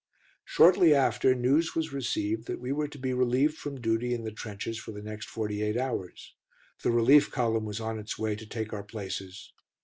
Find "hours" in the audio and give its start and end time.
5.77-6.33